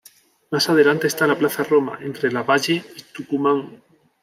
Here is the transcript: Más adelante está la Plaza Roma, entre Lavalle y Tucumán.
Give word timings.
Más 0.49 0.67
adelante 0.67 1.05
está 1.05 1.27
la 1.27 1.37
Plaza 1.37 1.61
Roma, 1.63 1.99
entre 2.01 2.31
Lavalle 2.31 2.83
y 2.95 3.01
Tucumán. 3.13 3.83